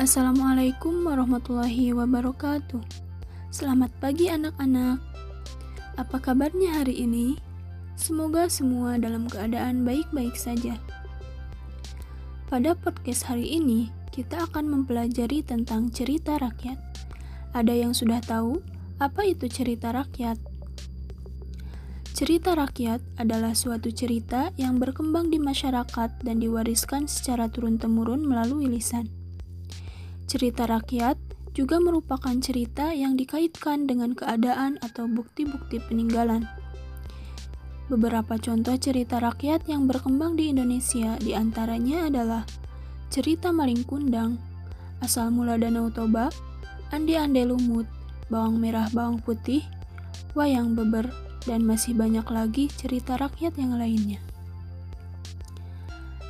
Assalamualaikum 0.00 1.04
warahmatullahi 1.04 1.92
wabarakatuh. 1.92 2.80
Selamat 3.52 3.92
pagi 4.00 4.32
anak-anak. 4.32 5.04
Apa 6.00 6.16
kabarnya 6.16 6.80
hari 6.80 7.04
ini? 7.04 7.36
Semoga 8.00 8.48
semua 8.48 8.96
dalam 8.96 9.28
keadaan 9.28 9.84
baik-baik 9.84 10.32
saja. 10.32 10.80
Pada 12.48 12.72
podcast 12.72 13.28
hari 13.28 13.52
ini, 13.52 13.92
kita 14.08 14.48
akan 14.48 14.72
mempelajari 14.72 15.44
tentang 15.44 15.92
cerita 15.92 16.40
rakyat. 16.40 16.80
Ada 17.52 17.76
yang 17.76 17.92
sudah 17.92 18.24
tahu 18.24 18.64
apa 18.96 19.28
itu 19.28 19.44
cerita 19.52 19.92
rakyat? 19.92 20.40
Cerita 22.16 22.56
rakyat 22.56 23.04
adalah 23.20 23.52
suatu 23.52 23.92
cerita 23.92 24.56
yang 24.56 24.80
berkembang 24.80 25.28
di 25.28 25.36
masyarakat 25.36 26.24
dan 26.24 26.40
diwariskan 26.40 27.04
secara 27.04 27.52
turun-temurun 27.52 28.24
melalui 28.24 28.72
lisan. 28.72 29.21
Cerita 30.32 30.64
rakyat 30.64 31.20
juga 31.52 31.76
merupakan 31.76 32.32
cerita 32.40 32.96
yang 32.96 33.20
dikaitkan 33.20 33.84
dengan 33.84 34.16
keadaan 34.16 34.80
atau 34.80 35.04
bukti-bukti 35.04 35.76
peninggalan. 35.84 36.48
Beberapa 37.92 38.40
contoh 38.40 38.72
cerita 38.80 39.20
rakyat 39.20 39.68
yang 39.68 39.84
berkembang 39.84 40.40
di 40.40 40.48
Indonesia 40.48 41.20
di 41.20 41.36
antaranya 41.36 42.08
adalah 42.08 42.48
cerita 43.12 43.52
Maling 43.52 43.84
Kundang, 43.84 44.40
Asal 45.04 45.28
Mula 45.28 45.60
Danau 45.60 45.92
Toba, 45.92 46.32
Andi 46.96 47.12
Ande 47.12 47.44
Lumut, 47.44 47.84
Bawang 48.32 48.56
Merah 48.56 48.88
Bawang 48.96 49.20
Putih, 49.20 49.60
Wayang 50.32 50.72
Beber, 50.72 51.12
dan 51.44 51.60
masih 51.60 51.92
banyak 51.92 52.24
lagi 52.32 52.72
cerita 52.72 53.20
rakyat 53.20 53.60
yang 53.60 53.76
lainnya. 53.76 54.24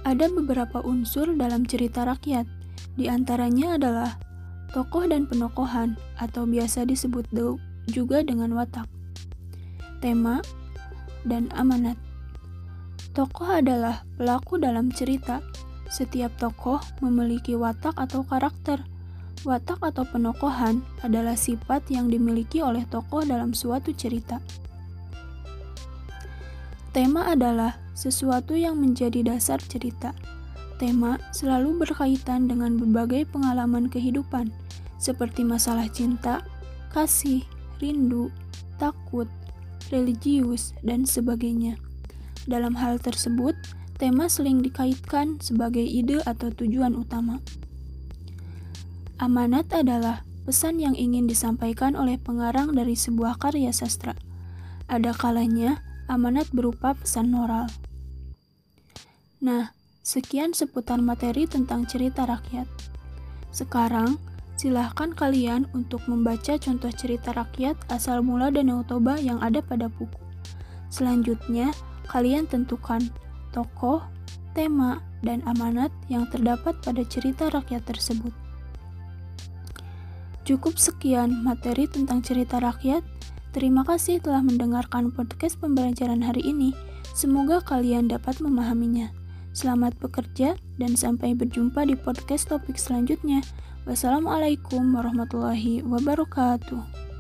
Ada 0.03 0.27
beberapa 0.27 0.83
unsur 0.83 1.31
dalam 1.39 1.63
cerita 1.63 2.03
rakyat, 2.03 2.62
di 2.97 3.09
antaranya 3.09 3.81
adalah 3.81 4.11
tokoh 4.73 5.09
dan 5.09 5.29
penokohan 5.29 5.97
atau 6.21 6.45
biasa 6.49 6.85
disebut 6.89 7.29
juga 7.89 8.25
dengan 8.25 8.53
watak. 8.57 8.89
Tema 10.01 10.43
dan 11.29 11.49
amanat. 11.55 11.97
Tokoh 13.13 13.61
adalah 13.61 14.09
pelaku 14.17 14.57
dalam 14.57 14.89
cerita. 14.89 15.45
Setiap 15.93 16.33
tokoh 16.41 16.81
memiliki 17.05 17.53
watak 17.53 17.93
atau 18.01 18.25
karakter. 18.25 18.81
Watak 19.45 19.85
atau 19.85 20.09
penokohan 20.09 20.81
adalah 21.05 21.37
sifat 21.37 21.85
yang 21.93 22.09
dimiliki 22.09 22.65
oleh 22.65 22.89
tokoh 22.89 23.21
dalam 23.27 23.53
suatu 23.53 23.93
cerita. 23.93 24.41
Tema 26.97 27.33
adalah 27.33 27.77
sesuatu 27.93 28.57
yang 28.57 28.81
menjadi 28.81 29.25
dasar 29.25 29.61
cerita. 29.61 30.17
Tema 30.83 31.15
selalu 31.31 31.87
berkaitan 31.87 32.51
dengan 32.51 32.75
berbagai 32.75 33.31
pengalaman 33.31 33.87
kehidupan, 33.87 34.51
seperti 34.99 35.47
masalah 35.47 35.87
cinta, 35.87 36.43
kasih, 36.91 37.47
rindu, 37.79 38.35
takut, 38.83 39.31
religius, 39.95 40.75
dan 40.83 41.07
sebagainya. 41.07 41.79
Dalam 42.51 42.75
hal 42.75 42.99
tersebut, 42.99 43.55
tema 43.95 44.27
sering 44.27 44.59
dikaitkan 44.59 45.39
sebagai 45.39 45.87
ide 45.87 46.19
atau 46.27 46.51
tujuan 46.51 46.99
utama. 46.99 47.39
Amanat 49.23 49.71
adalah 49.71 50.27
pesan 50.43 50.83
yang 50.83 50.99
ingin 50.99 51.31
disampaikan 51.31 51.95
oleh 51.95 52.19
pengarang 52.19 52.75
dari 52.75 52.99
sebuah 52.99 53.39
karya 53.39 53.71
sastra. 53.71 54.19
Ada 54.91 55.15
kalanya 55.15 55.79
amanat 56.11 56.51
berupa 56.51 56.99
pesan 56.99 57.31
moral. 57.31 57.71
Nah, 59.39 59.71
Sekian 60.03 60.51
seputar 60.51 60.99
materi 60.99 61.47
tentang 61.47 61.87
cerita 61.87 62.27
rakyat. 62.27 62.67
Sekarang, 63.55 64.19
silahkan 64.59 65.15
kalian 65.15 65.71
untuk 65.79 66.03
membaca 66.11 66.59
contoh 66.59 66.91
cerita 66.91 67.31
rakyat 67.31 67.79
asal 67.87 68.19
mula 68.19 68.51
Danau 68.51 68.83
Toba 68.83 69.15
yang 69.23 69.39
ada 69.39 69.63
pada 69.63 69.87
buku. 69.87 70.19
Selanjutnya, 70.91 71.71
kalian 72.11 72.51
tentukan 72.51 73.15
tokoh, 73.55 74.03
tema, 74.59 74.99
dan 75.23 75.39
amanat 75.47 75.95
yang 76.11 76.27
terdapat 76.27 76.75
pada 76.83 77.07
cerita 77.07 77.47
rakyat 77.55 77.87
tersebut. 77.87 78.35
Cukup 80.43 80.83
sekian 80.83 81.47
materi 81.47 81.87
tentang 81.87 82.27
cerita 82.27 82.59
rakyat. 82.59 83.07
Terima 83.55 83.87
kasih 83.87 84.19
telah 84.19 84.43
mendengarkan 84.43 85.15
podcast 85.15 85.63
pembelajaran 85.63 86.27
hari 86.27 86.43
ini. 86.43 86.75
Semoga 87.15 87.63
kalian 87.63 88.11
dapat 88.11 88.43
memahaminya. 88.43 89.22
Selamat 89.53 89.93
bekerja 90.01 90.57
dan 90.81 90.97
sampai 90.97 91.37
berjumpa 91.37 91.85
di 91.85 91.93
podcast 91.93 92.49
topik 92.49 92.81
selanjutnya. 92.81 93.45
Wassalamualaikum 93.85 94.81
warahmatullahi 94.97 95.85
wabarakatuh. 95.85 97.12